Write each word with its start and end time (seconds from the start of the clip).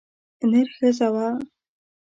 نره 0.49 0.61
ښځه 0.75 1.07
وه. 1.13 1.27